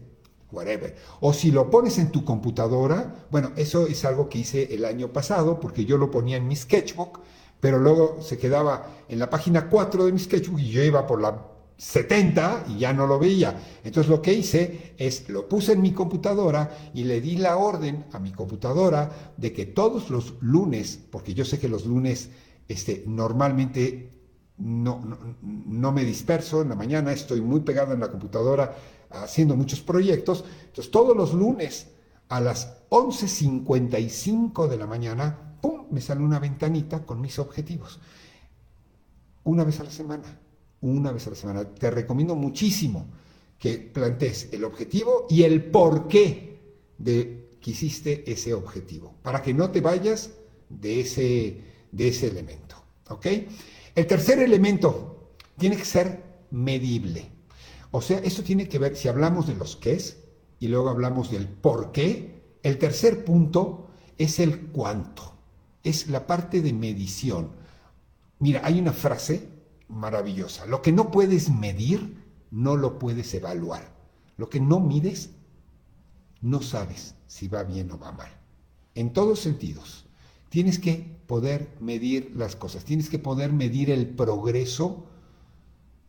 [0.50, 4.84] whatever, o si lo pones en tu computadora, bueno, eso es algo que hice el
[4.84, 7.20] año pasado, porque yo lo ponía en mi sketchbook,
[7.60, 11.20] pero luego se quedaba en la página 4 de mi sketchbook y yo iba por
[11.20, 13.60] la 70 y ya no lo veía.
[13.82, 18.06] Entonces lo que hice es lo puse en mi computadora y le di la orden
[18.12, 22.30] a mi computadora de que todos los lunes, porque yo sé que los lunes
[22.68, 24.12] este, normalmente
[24.58, 25.02] no,
[25.42, 28.76] no, me disperso, en la mañana estoy muy pegado en la computadora
[29.10, 31.88] haciendo muchos proyectos, entonces todos los lunes
[32.28, 38.00] a las 11.55 de la mañana, ¡pum!, me sale una ventanita con mis objetivos.
[39.42, 40.40] Una vez a la semana
[40.84, 41.64] una vez a la semana.
[41.64, 43.06] Te recomiendo muchísimo
[43.58, 46.60] que plantees el objetivo y el por qué
[46.98, 50.32] de que hiciste ese objetivo, para que no te vayas
[50.68, 52.76] de ese, de ese elemento.
[53.08, 53.26] ¿Ok?
[53.94, 57.30] El tercer elemento tiene que ser medible.
[57.90, 60.18] O sea, esto tiene que ver, si hablamos de los qués
[60.60, 65.36] y luego hablamos del por qué, el tercer punto es el cuánto,
[65.82, 67.52] es la parte de medición.
[68.40, 69.53] Mira, hay una frase
[69.88, 70.66] maravillosa.
[70.66, 72.16] Lo que no puedes medir,
[72.50, 73.94] no lo puedes evaluar.
[74.36, 75.30] Lo que no mides,
[76.40, 78.30] no sabes si va bien o va mal.
[78.94, 80.04] En todos sentidos.
[80.50, 85.06] Tienes que poder medir las cosas, tienes que poder medir el progreso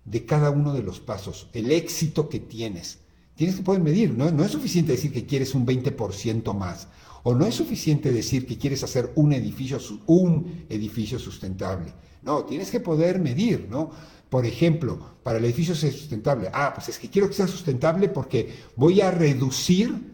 [0.03, 2.99] de cada uno de los pasos, el éxito que tienes.
[3.35, 4.29] Tienes que poder medir, ¿no?
[4.31, 6.87] No es suficiente decir que quieres un 20% más,
[7.27, 11.91] o no es suficiente decir que quieres hacer un edificio, un edificio sustentable.
[12.21, 13.89] No, tienes que poder medir, ¿no?
[14.29, 18.09] Por ejemplo, para el edificio ser sustentable, ah, pues es que quiero que sea sustentable
[18.09, 20.13] porque voy a reducir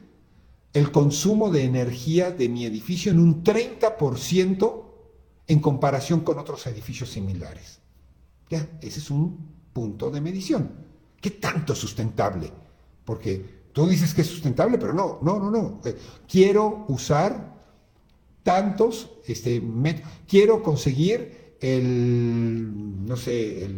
[0.72, 4.84] el consumo de energía de mi edificio en un 30%
[5.48, 7.80] en comparación con otros edificios similares.
[8.50, 10.72] Ya, ese es un punto de medición.
[11.20, 12.50] ¿Qué tanto sustentable?
[13.04, 15.82] Porque tú dices que es sustentable, pero no, no, no, no.
[15.86, 15.96] Eh,
[16.28, 17.62] quiero usar
[18.44, 19.62] tantos, este,
[20.28, 23.70] quiero conseguir el, no sé,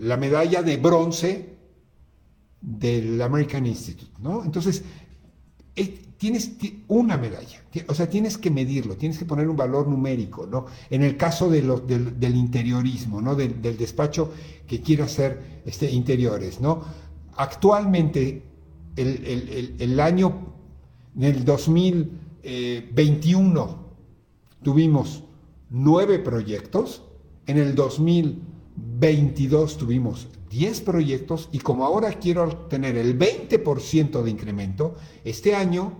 [0.00, 1.56] la medalla de bronce
[2.60, 4.42] del American Institute, ¿no?
[4.42, 4.82] Entonces,
[5.76, 6.52] eh, tienes
[6.88, 10.66] una medalla, o sea, tienes que medirlo, tienes que poner un valor numérico, ¿no?
[10.88, 13.34] En el caso de del, interiorismo, ¿no?
[13.34, 14.32] Del, despacho
[14.66, 16.82] que quiere hacer este, interiores, ¿no?
[17.36, 18.42] Actualmente,
[18.96, 20.54] el, año,
[21.16, 23.86] en el 2021,
[24.62, 25.22] tuvimos
[25.70, 27.02] nueve proyectos,
[27.46, 34.94] en el 2022 tuvimos 10 proyectos y como ahora quiero tener el 20% de incremento,
[35.24, 35.92] este año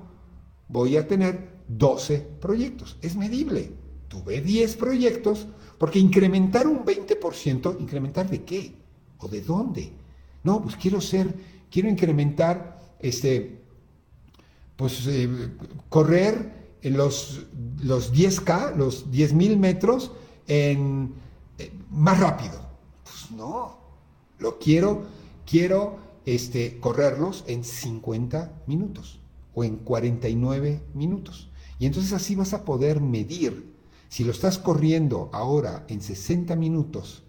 [0.68, 2.96] voy a tener 12 proyectos.
[3.02, 3.72] Es medible.
[4.08, 5.46] Tuve 10 proyectos
[5.78, 8.72] porque incrementar un 20%, ¿incrementar de qué?
[9.18, 9.92] ¿O de dónde?
[10.42, 11.34] No, pues quiero ser,
[11.70, 13.62] quiero incrementar, este,
[14.76, 15.28] pues eh,
[15.88, 17.46] correr los,
[17.82, 20.12] los 10K, los 10.000 metros
[20.46, 21.14] en,
[21.58, 22.60] eh, más rápido.
[23.04, 23.78] Pues no,
[24.38, 25.04] lo quiero,
[25.44, 29.20] quiero este, correrlos en 50 minutos
[29.54, 31.48] o en 49 minutos.
[31.78, 33.74] Y entonces así vas a poder medir.
[34.08, 37.24] Si lo estás corriendo ahora en 60 minutos,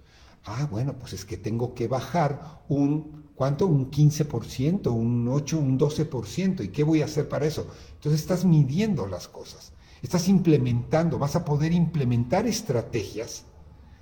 [0.45, 3.67] ah, bueno, pues es que tengo que bajar un, ¿cuánto?
[3.67, 6.65] Un 15%, un 8, un 12%.
[6.65, 7.67] ¿Y qué voy a hacer para eso?
[7.93, 9.71] Entonces estás midiendo las cosas.
[10.02, 13.45] Estás implementando, vas a poder implementar estrategias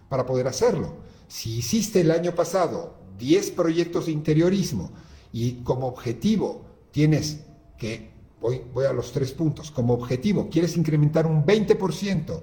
[0.09, 0.95] para poder hacerlo.
[1.27, 4.91] Si hiciste el año pasado 10 proyectos de interiorismo
[5.33, 7.41] y como objetivo tienes
[7.77, 12.41] que, voy, voy a los tres puntos, como objetivo quieres incrementar un 20%,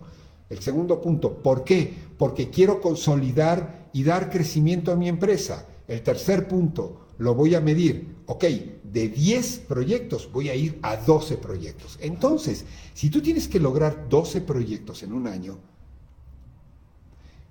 [0.50, 1.94] el segundo punto, ¿por qué?
[2.18, 5.66] Porque quiero consolidar y dar crecimiento a mi empresa.
[5.92, 8.44] El tercer punto, lo voy a medir, ok,
[8.83, 11.98] de 10 proyectos voy a ir a 12 proyectos.
[12.00, 15.59] Entonces, si tú tienes que lograr 12 proyectos en un año,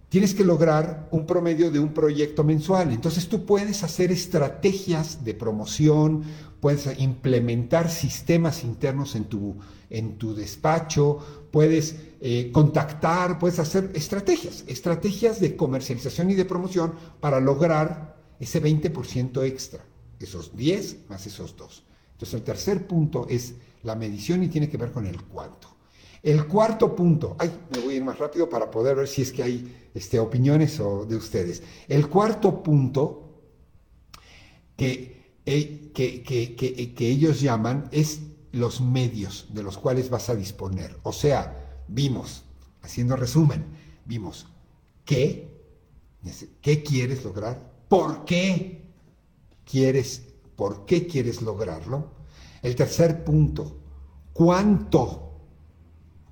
[0.09, 2.91] tienes que lograr un promedio de un proyecto mensual.
[2.91, 6.23] Entonces tú puedes hacer estrategias de promoción,
[6.59, 9.55] puedes implementar sistemas internos en tu,
[9.91, 11.19] en tu despacho,
[11.51, 18.10] puedes eh, contactar, puedes hacer estrategias, estrategias de comercialización y de promoción para lograr
[18.41, 19.85] ese 20% extra,
[20.19, 21.83] esos 10 más esos 2.
[22.13, 25.69] Entonces el tercer punto es la medición y tiene que ver con el cuánto.
[26.23, 29.31] El cuarto punto, ay, me voy a ir más rápido para poder ver si es
[29.31, 31.61] que hay este, opiniones o de ustedes.
[31.87, 33.43] El cuarto punto
[34.75, 40.97] que, eh, que, que, ellos llaman es los medios de los cuales vas a disponer.
[41.03, 42.43] O sea, vimos,
[42.81, 43.65] haciendo resumen,
[44.05, 44.47] vimos
[45.05, 45.47] qué,
[46.61, 48.85] qué quieres lograr, por qué
[49.69, 50.21] quieres,
[50.55, 52.13] por qué quieres lograrlo.
[52.61, 53.75] El tercer punto,
[54.31, 55.31] cuánto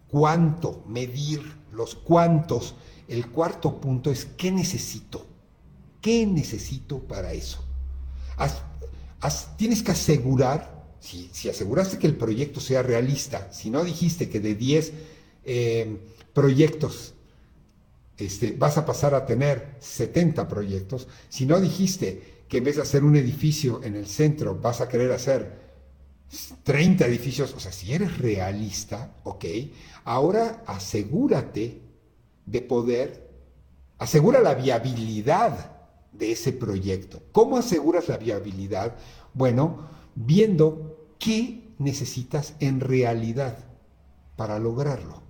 [0.10, 1.42] cuánto, medir
[1.72, 2.76] los cuántos.
[3.08, 5.26] El cuarto punto es qué necesito.
[6.02, 7.66] ¿Qué necesito para eso?
[9.58, 14.56] tienes que asegurar, si, aseguraste que el proyecto sea realista, si no dijiste que de
[14.56, 14.94] 10
[15.44, 15.98] eh,
[16.34, 17.16] proyectos
[18.20, 22.82] este, vas a pasar a tener 70 proyectos, si no dijiste que en vez de
[22.82, 25.70] hacer un edificio en el centro vas a querer hacer
[26.64, 29.46] 30 edificios, o sea, si eres realista, ok,
[30.04, 31.82] ahora asegúrate
[32.46, 33.30] de poder,
[33.98, 35.78] asegura la viabilidad
[36.12, 37.22] de ese proyecto.
[37.32, 38.96] ¿Cómo aseguras la viabilidad?
[39.34, 43.58] Bueno, viendo qué necesitas en realidad
[44.36, 45.29] para lograrlo.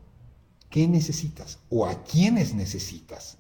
[0.70, 1.60] ¿Qué necesitas?
[1.70, 3.38] ¿O a quiénes necesitas?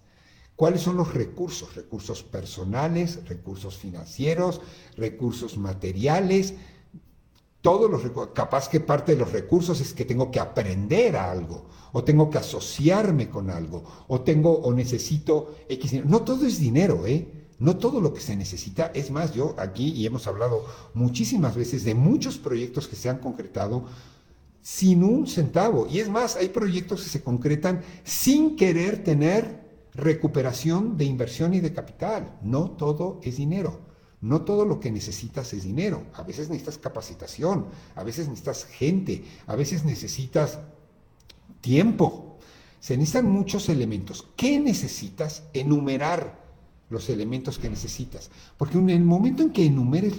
[0.55, 1.75] ¿Cuáles son los recursos?
[1.75, 4.61] Recursos personales, recursos financieros,
[4.97, 6.55] recursos materiales,
[7.61, 11.65] todos los capaz que parte de los recursos es que tengo que aprender a algo,
[11.91, 16.09] o tengo que asociarme con algo, o tengo o necesito X dinero.
[16.09, 17.27] No todo es dinero, ¿eh?
[17.59, 18.91] No todo lo que se necesita.
[18.93, 23.17] Es más, yo aquí, y hemos hablado muchísimas veces de muchos proyectos que se han
[23.19, 23.85] concretado
[24.61, 25.87] sin un centavo.
[25.87, 29.59] Y es más, hay proyectos que se concretan sin querer tener
[29.93, 32.37] recuperación de inversión y de capital.
[32.41, 33.79] No todo es dinero.
[34.21, 36.03] No todo lo que necesitas es dinero.
[36.13, 40.59] A veces necesitas capacitación, a veces necesitas gente, a veces necesitas
[41.61, 42.37] tiempo.
[42.81, 44.27] Se necesitan muchos elementos.
[44.35, 45.43] ¿Qué necesitas?
[45.53, 46.48] Enumerar
[46.89, 48.29] los elementos que necesitas.
[48.57, 50.13] Porque en el momento en que enumeres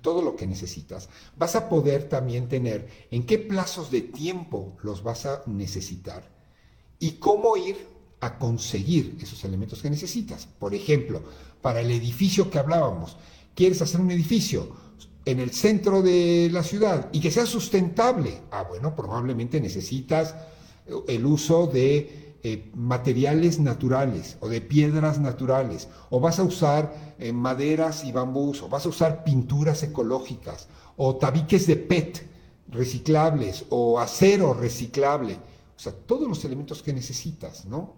[0.00, 5.02] todo lo que necesitas, vas a poder también tener en qué plazos de tiempo los
[5.02, 6.30] vas a necesitar
[6.98, 7.76] y cómo ir
[8.20, 10.46] a conseguir esos elementos que necesitas.
[10.46, 11.22] Por ejemplo,
[11.60, 13.16] para el edificio que hablábamos,
[13.54, 14.84] quieres hacer un edificio
[15.26, 18.42] en el centro de la ciudad y que sea sustentable.
[18.50, 20.34] Ah, bueno, probablemente necesitas
[21.08, 27.32] el uso de eh, materiales naturales o de piedras naturales, o vas a usar eh,
[27.32, 32.28] maderas y bambús, o vas a usar pinturas ecológicas, o tabiques de PET
[32.68, 35.38] reciclables, o acero reciclable.
[35.74, 37.94] O sea, todos los elementos que necesitas, ¿no?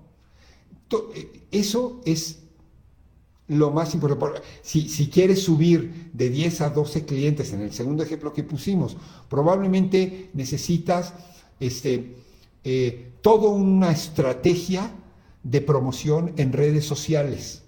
[1.13, 2.39] Eh, eso es
[3.49, 4.43] lo más importante.
[4.63, 8.97] Si, si, quieres subir de 10 a 12 clientes, en el segundo ejemplo que pusimos,
[9.29, 11.15] probablemente necesitas
[11.59, 12.15] este,
[12.69, 14.91] eh, toda una estrategia
[15.45, 17.63] de promoción en redes sociales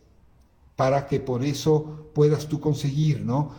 [0.74, 3.52] para que por eso puedas tú conseguir, ¿no?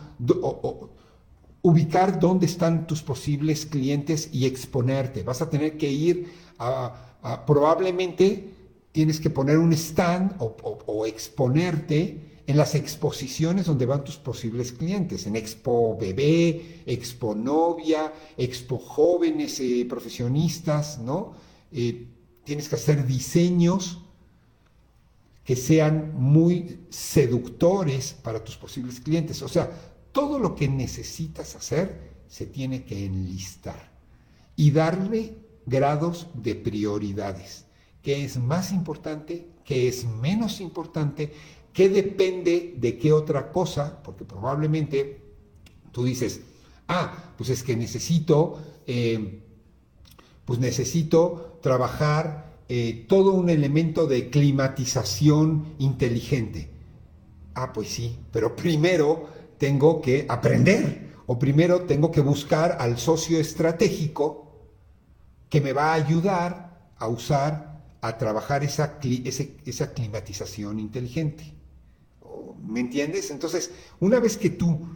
[1.62, 5.22] ubicar dónde están tus posibles clientes y exponerte.
[5.22, 7.06] Vas a tener que ir a
[7.46, 8.50] probablemente
[8.92, 15.24] tienes que poner un stand o, exponerte en las exposiciones donde van tus posibles clientes,
[15.24, 21.32] en Expo Bebé, Expo Novia, Expo Jóvenes eh, Profesionistas, ¿no?
[21.70, 22.08] Eh,
[22.42, 24.00] tienes que hacer diseños
[25.44, 29.42] que sean muy seductores para tus posibles clientes.
[29.42, 29.70] O sea,
[30.10, 33.92] todo lo que necesitas hacer se tiene que enlistar
[34.56, 35.36] y darle
[35.66, 37.66] grados de prioridades
[38.02, 41.32] qué es más importante, qué es menos importante,
[41.72, 45.20] qué depende de qué otra cosa, porque probablemente
[45.92, 46.40] tú dices,
[46.88, 49.42] ah, pues es que necesito, eh,
[50.44, 56.70] pues necesito trabajar eh, todo un elemento de climatización inteligente.
[57.54, 59.28] Ah, pues sí, pero primero
[59.58, 64.50] tengo que aprender o primero tengo que buscar al socio estratégico
[65.48, 71.59] que me va a ayudar a usar a trabajar esa, esa climatización inteligente.
[72.66, 73.30] ¿Me entiendes?
[73.30, 74.86] Entonces, una vez que tú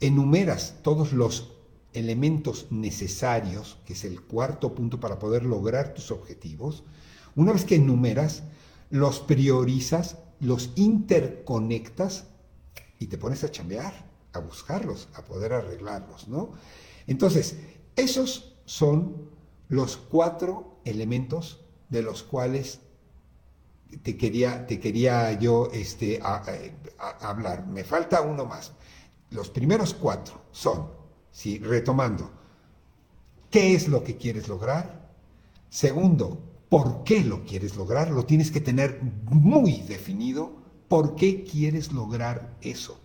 [0.00, 1.52] enumeras todos los
[1.92, 6.84] elementos necesarios, que es el cuarto punto para poder lograr tus objetivos,
[7.36, 8.42] una vez que enumeras,
[8.90, 12.26] los priorizas, los interconectas
[12.98, 16.52] y te pones a chambear, a buscarlos, a poder arreglarlos, ¿no?
[17.06, 17.56] Entonces,
[17.96, 19.30] esos son
[19.68, 22.80] los cuatro elementos de los cuales
[24.02, 26.20] te quería, te quería yo este,
[27.20, 27.66] hablar.
[27.66, 28.72] Me falta uno más.
[29.30, 30.90] Los primeros cuatro son,
[31.30, 31.58] ¿sí?
[31.58, 32.30] retomando,
[33.50, 35.10] ¿qué es lo que quieres lograr?
[35.68, 38.10] Segundo, ¿por qué lo quieres lograr?
[38.10, 39.00] Lo tienes que tener
[39.30, 40.60] muy definido.
[40.88, 43.00] ¿Por qué quieres lograr eso?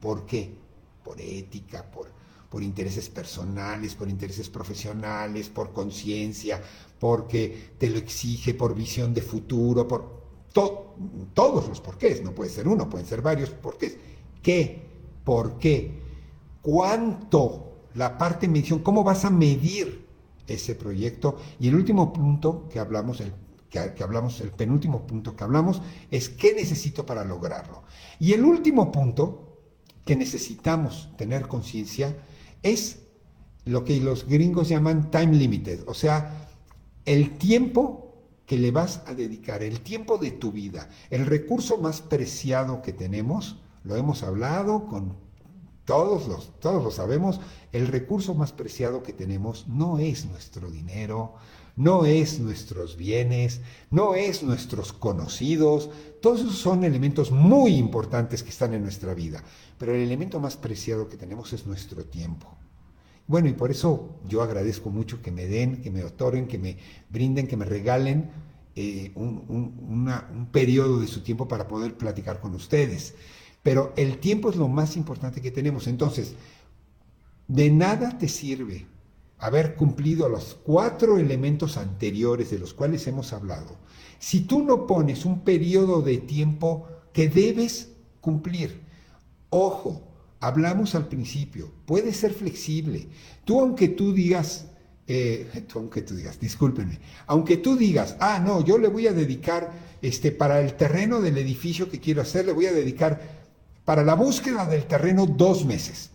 [0.00, 0.56] ¿Por qué?
[1.04, 2.10] Por ética, por,
[2.50, 6.60] por intereses personales, por intereses profesionales, por conciencia,
[7.02, 12.68] porque te lo exige, por visión de futuro, por todos los porqués, no puede ser
[12.68, 13.96] uno, pueden ser varios porqués.
[14.40, 14.80] ¿Qué?
[15.24, 15.98] ¿Por qué?
[16.62, 17.88] ¿Cuánto?
[17.94, 20.06] La parte de medición, ¿cómo vas a medir
[20.46, 21.38] ese proyecto?
[21.58, 23.32] Y el último punto que hablamos, el
[23.68, 27.82] que, hablamos, el penúltimo punto que hablamos, es qué necesito para lograrlo.
[28.20, 29.58] Y el último punto
[30.04, 32.16] que necesitamos tener conciencia
[32.62, 33.00] es
[33.64, 36.41] lo que los gringos llaman time limited, o sea,
[37.04, 38.14] el tiempo
[38.46, 42.92] que le vas a dedicar, el tiempo de tu vida, el recurso más preciado que
[42.92, 45.16] tenemos, lo hemos hablado con
[45.84, 47.40] todos los, todos lo sabemos,
[47.72, 51.34] el recurso más preciado que tenemos no es nuestro dinero,
[51.76, 53.60] no es nuestros bienes,
[53.90, 59.42] no es nuestros conocidos, todos esos son elementos muy importantes que están en nuestra vida,
[59.78, 62.56] pero el elemento más preciado que tenemos es nuestro tiempo.
[63.26, 66.76] Bueno, y por eso yo agradezco mucho que me den, que me otorguen, que me
[67.08, 68.30] brinden, que me regalen
[68.74, 73.14] eh, un, periodo de su tiempo para poder platicar con ustedes.
[73.62, 75.86] Pero el tiempo es lo más importante que tenemos.
[75.86, 76.34] Entonces,
[77.48, 78.86] de nada te sirve
[79.38, 83.76] haber cumplido los cuatro elementos anteriores de los cuales hemos hablado
[84.22, 88.80] si tú no pones un periodo de tiempo que debes cumplir.
[89.50, 90.11] Ojo,
[90.42, 93.08] hablamos al principio, puede ser flexible.
[93.44, 94.66] Tú aunque tú digas,
[95.06, 99.12] eh, tú aunque tú digas, discúlpenme, aunque tú digas, ah, no, yo le voy a
[99.12, 103.20] dedicar, este, para el terreno del edificio que quiero hacer, le voy a dedicar
[103.84, 106.10] para la búsqueda del terreno dos meses.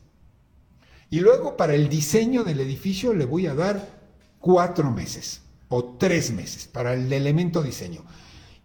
[1.09, 3.97] Y luego para el diseño del edificio le voy a dar
[4.39, 8.03] cuatro meses o tres meses para el elemento diseño.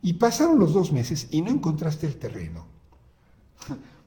[0.02, 2.66] Y pasaron los dos meses y no encontraste el terreno.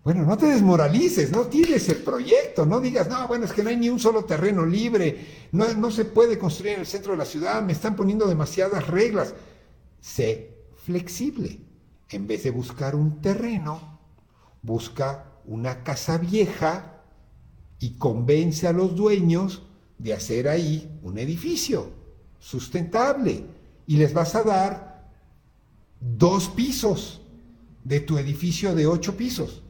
[0.06, 3.72] Bueno, no te desmoralices, no tires el proyecto, no digas, no, bueno, es que no
[3.72, 7.18] hay ni un solo terreno libre, no, no se puede construir en el centro de
[7.18, 9.34] la ciudad, me están poniendo demasiadas reglas.
[10.00, 11.60] Sé flexible.
[12.10, 14.00] En vez de buscar un terreno,
[14.62, 17.02] busca una casa vieja
[17.80, 19.64] y convence a los dueños
[19.98, 21.90] de hacer ahí un edificio
[22.38, 23.44] sustentable.
[23.88, 25.10] Y les vas a dar
[26.00, 27.22] dos pisos
[27.84, 29.64] de tu edificio de ocho pisos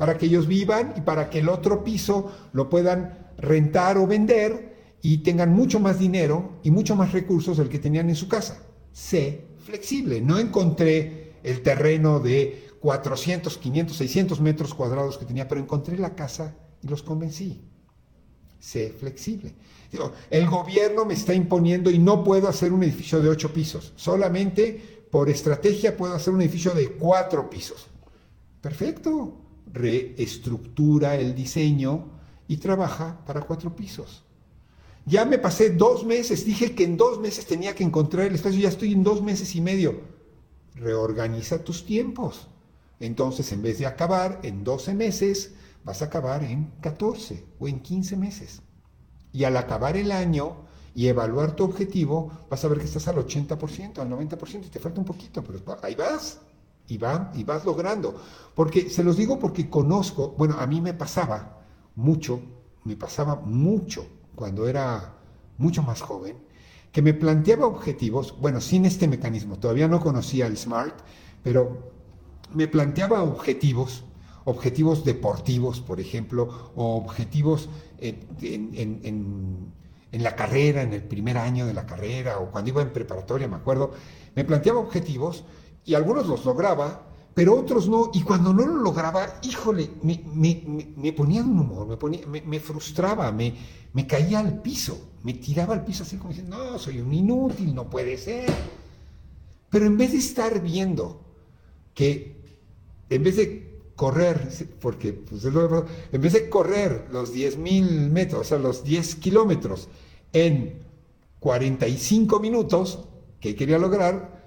[0.00, 4.96] para que ellos vivan y para que el otro piso lo puedan rentar o vender
[5.02, 8.62] y tengan mucho más dinero y mucho más recursos del que tenían en su casa.
[8.94, 10.22] Sé flexible.
[10.22, 16.14] No encontré el terreno de 400, 500, 600 metros cuadrados que tenía, pero encontré la
[16.14, 17.60] casa y los convencí.
[18.58, 19.52] Sé flexible.
[20.30, 23.92] el gobierno me está imponiendo y no puedo hacer un edificio de ocho pisos.
[23.96, 27.86] Solamente por estrategia puedo hacer un edificio de cuatro pisos.
[28.62, 29.49] Perfecto.
[29.72, 32.08] Reestructura el diseño
[32.48, 34.24] y trabaja para cuatro pisos.
[35.06, 38.60] Ya me pasé dos meses, dije que en dos meses tenía que encontrar el espacio,
[38.60, 40.00] ya estoy en dos meses y medio.
[40.74, 42.48] Reorganiza tus tiempos.
[43.00, 45.54] Entonces, en vez de acabar en 12 meses,
[45.84, 48.62] vas a acabar en 14 o en 15 meses.
[49.32, 50.64] Y al acabar el año
[50.94, 54.80] y evaluar tu objetivo, vas a ver que estás al 80%, al 90% y te
[54.80, 56.40] falta un poquito, pero ahí vas.
[56.90, 58.20] Y, va, y vas logrando.
[58.54, 61.62] Porque se los digo porque conozco, bueno, a mí me pasaba
[61.94, 62.40] mucho,
[62.84, 65.14] me pasaba mucho cuando era
[65.56, 66.36] mucho más joven,
[66.90, 70.94] que me planteaba objetivos, bueno, sin este mecanismo, todavía no conocía el SMART,
[71.42, 71.92] pero
[72.52, 74.04] me planteaba objetivos,
[74.44, 77.68] objetivos deportivos, por ejemplo, o objetivos
[77.98, 79.72] en,
[80.12, 83.56] la carrera, en el primer año de la carrera, o cuando iba en preparatoria, me
[83.56, 83.92] acuerdo,
[84.34, 85.44] me planteaba objetivos
[85.90, 87.02] y algunos los lograba,
[87.34, 90.22] pero otros no, y cuando no lo lograba, híjole, me,
[90.96, 93.52] me, ponía de un humor, me, ponía, me, frustraba, me,
[93.92, 97.74] me caía al piso, me tiraba al piso así como diciendo, no, soy un inútil,
[97.74, 98.48] no puede ser.
[99.68, 101.22] Pero en vez de estar viendo
[101.92, 102.40] que,
[103.08, 104.48] en vez de correr,
[104.80, 109.88] porque pues, en vez de correr los 10 mil metros, o sea, los 10 kilómetros
[110.32, 110.84] en
[111.40, 113.00] 45 minutos
[113.40, 114.39] que quería lograr,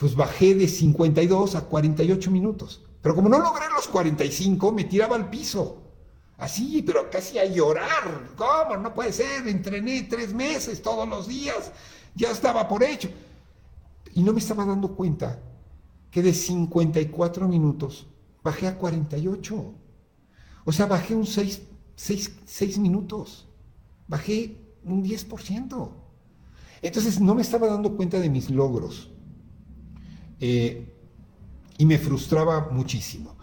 [0.00, 2.82] pues bajé de 52 a 48 minutos.
[3.02, 5.76] Pero como no logré los 45, me tiraba al piso.
[6.38, 8.30] Así, pero casi a llorar.
[8.34, 8.78] ¿Cómo?
[8.78, 9.46] No puede ser.
[9.46, 11.70] Entrené tres meses todos los días.
[12.14, 13.10] Ya estaba por hecho.
[14.14, 15.38] Y no me estaba dando cuenta
[16.10, 18.06] que de 54 minutos
[18.42, 19.74] bajé a 48.
[20.64, 21.60] O sea, bajé un 6,
[21.94, 23.46] 6 minutos.
[24.08, 25.90] Bajé un 10%.
[26.80, 29.09] Entonces no me estaba dando cuenta de mis logros.
[30.40, 30.96] Eh,
[31.78, 33.36] y me frustraba muchísimo.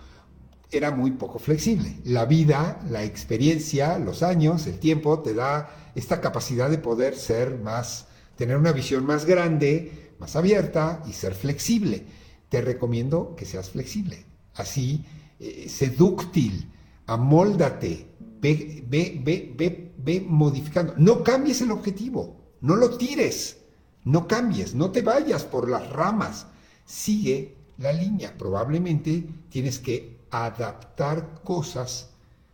[0.70, 1.98] Era muy poco flexible.
[2.04, 7.58] La vida, la experiencia, los años, el tiempo te da esta capacidad de poder ser
[7.58, 12.06] más, tener una visión más grande, más abierta y ser flexible.
[12.50, 14.26] Te recomiendo que seas flexible.
[14.56, 15.06] Así,
[15.40, 16.72] eh, sé dúctil,
[17.06, 20.94] amóldate, ve, ve, ve, ve, ve modificando.
[20.98, 23.58] No cambies el objetivo, no lo tires,
[24.04, 26.48] no cambies, no te vayas por las ramas
[26.88, 28.36] sigue la línea.
[28.36, 32.10] Probablemente tienes que adaptar cosas,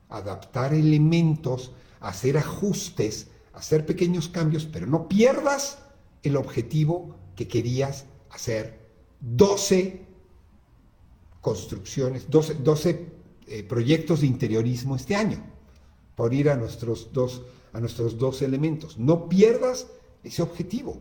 [0.09, 1.71] adaptar elementos,
[2.01, 5.79] hacer ajustes, hacer pequeños cambios, pero no pierdas
[6.23, 8.83] el objetivo que querías hacer.
[9.21, 10.05] 12
[11.39, 13.07] construcciones, 12,
[13.47, 15.43] eh, proyectos de interiorismo este año,
[16.15, 18.97] por ir a nuestros, dos, a nuestros dos elementos.
[18.97, 19.87] No pierdas
[20.23, 20.97] ese objetivo.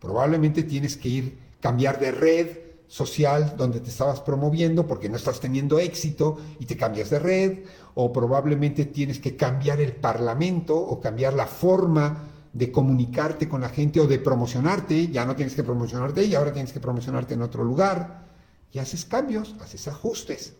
[0.00, 2.61] Probablemente tienes que ir, cambiar de red,
[2.92, 7.58] social donde te estabas promoviendo porque no estás teniendo éxito y te cambias de red,
[7.94, 13.70] o probablemente tienes que cambiar el parlamento o cambiar la forma de comunicarte con la
[13.70, 17.40] gente o de promocionarte, ya no tienes que promocionarte y ahora tienes que promocionarte en
[17.40, 18.26] otro lugar,
[18.70, 20.52] y haces cambios, haces ajustes,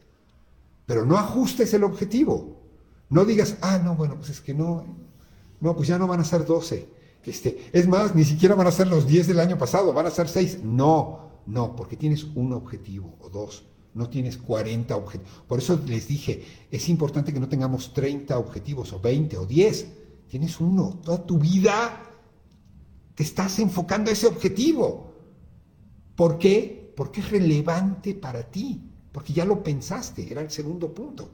[0.87, 2.63] pero no ajustes el objetivo,
[3.11, 4.87] no digas, ah, no, bueno, pues es que no,
[5.61, 6.89] no, pues ya no van a ser 12,
[7.27, 10.11] este, es más, ni siquiera van a ser los 10 del año pasado, van a
[10.11, 13.65] ser 6, no, no, porque tienes un objetivo o dos,
[13.95, 15.43] no tienes 40 objetivos.
[15.47, 19.93] Por eso les dije, es importante que no tengamos 30 objetivos o 20 o 10.
[20.29, 21.01] Tienes uno.
[21.05, 22.03] Toda tu vida
[23.15, 25.13] te estás enfocando a ese objetivo.
[26.17, 26.93] ¿Por qué?
[26.97, 28.81] Porque es relevante para ti,
[29.13, 31.31] porque ya lo pensaste, era el segundo punto.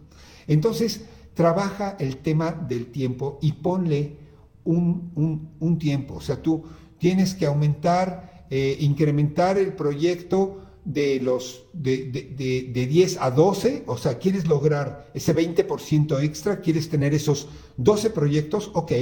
[0.47, 1.03] Entonces,
[1.35, 4.17] trabaja el tema del tiempo y ponle
[4.65, 6.15] un, un tiempo.
[6.15, 6.65] O sea, tú
[6.99, 13.99] tienes que aumentar eh, incrementar el proyecto de, los, de, de, 10 a 12, o
[13.99, 18.93] sea, quieres lograr ese 20% extra, quieres tener esos 12 proyectos, ok,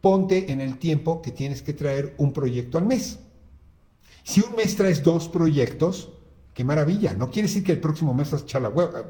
[0.00, 3.18] ponte en el tiempo que tienes que traer un proyecto al mes.
[4.22, 6.10] Si un mes traes dos proyectos,
[6.54, 7.14] qué maravilla.
[7.14, 9.02] No quiere decir que el próximo mes vas a echar la hueva,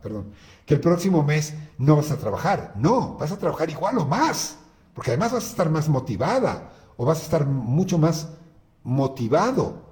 [0.00, 0.32] perdón,
[0.64, 2.74] que el próximo mes no vas a trabajar.
[2.76, 4.58] No, vas a trabajar igual o más,
[4.94, 8.28] porque además vas a estar más motivada o vas a estar mucho más
[8.84, 9.90] motivado.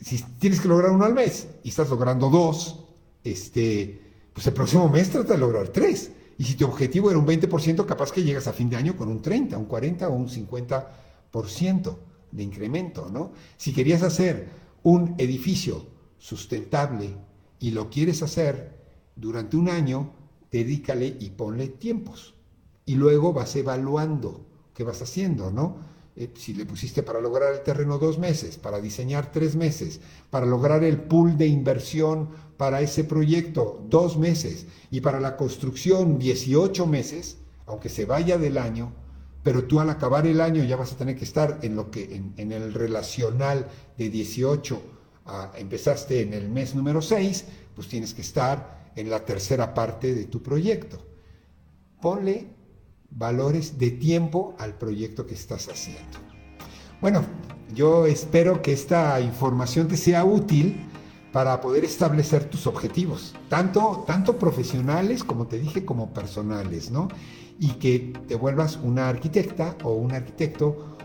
[0.00, 2.84] Si tienes que lograr uno al mes y estás logrando dos,
[3.24, 4.00] este,
[4.32, 6.10] pues el próximo mes trata de lograr tres.
[6.38, 9.08] Y si tu objetivo era un 20%, capaz que llegas a fin de año con
[9.08, 11.96] un 30, un 40 o un 50%
[12.30, 13.32] de incremento, ¿no?
[13.56, 14.48] Si querías hacer
[14.82, 15.86] un edificio
[16.18, 17.16] sustentable
[17.58, 18.76] y lo quieres hacer
[19.16, 20.12] durante un año,
[20.50, 22.34] dedícale y ponle tiempos.
[22.84, 25.78] Y luego vas evaluando qué vas haciendo, ¿no?
[26.18, 30.00] Eh, si le pusiste para lograr el terreno dos meses, para diseñar tres meses,
[30.30, 36.18] para lograr el pool de inversión para ese proyecto dos meses y para la construcción
[36.18, 37.36] 18 meses,
[37.66, 38.94] aunque se vaya del año,
[39.42, 42.22] pero tú al acabar el año ya vas a tener que estar en lo que
[42.36, 44.82] en, el relacional de 18
[45.58, 47.44] empezaste en el mes número 6,
[47.74, 50.98] pues tienes que estar en la tercera parte de tu proyecto.
[52.00, 52.55] Ponle
[53.16, 56.18] valores de tiempo al proyecto que estás haciendo.
[57.00, 57.22] Bueno,
[57.74, 60.86] yo espero que esta información te sea útil
[61.32, 67.08] para poder establecer tus objetivos, tanto, tanto profesionales como te dije, como personales, ¿no?
[67.58, 70.96] y que te vuelvas una arquitecta o un arquitecto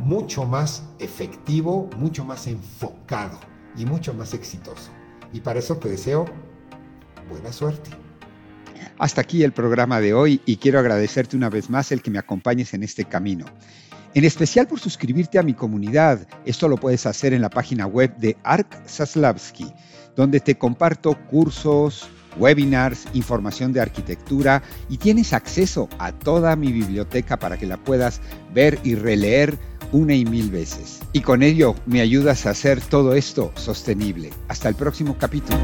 [0.00, 3.38] mucho más efectivo, mucho más enfocado
[3.76, 4.90] y mucho más exitoso.
[5.32, 6.24] Y para eso te deseo
[7.28, 7.90] buena suerte.
[8.98, 12.18] Hasta aquí el programa de hoy y quiero agradecerte una vez más el que me
[12.18, 13.46] acompañes en este camino.
[14.14, 16.26] En especial por suscribirte a mi comunidad.
[16.44, 19.72] Esto lo puedes hacer en la página web de Ark Saslavsky,
[20.16, 22.08] donde te comparto cursos,
[22.38, 28.20] webinars, información de arquitectura y tienes acceso a toda mi biblioteca para que la puedas
[28.52, 29.58] ver y releer
[29.92, 31.00] una y mil veces.
[31.12, 34.30] Y con ello me ayudas a hacer todo esto sostenible.
[34.48, 35.58] Hasta el próximo capítulo.